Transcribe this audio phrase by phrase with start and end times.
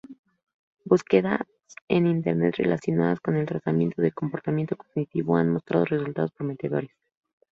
[0.83, 1.41] Búsquedas
[1.87, 6.89] en internet relacionadas con el tratamiento de comportamiento cognitivo han mostrado resultados prometedores.